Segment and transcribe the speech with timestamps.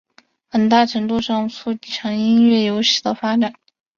[0.47, 3.53] 很大程度上促成音乐游戏的发展。